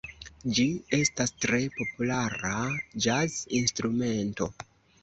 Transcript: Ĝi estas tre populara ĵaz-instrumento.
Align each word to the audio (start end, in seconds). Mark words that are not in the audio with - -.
Ĝi 0.59 0.63
estas 0.99 1.33
tre 1.45 1.59
populara 1.75 2.57
ĵaz-instrumento. 3.07 4.55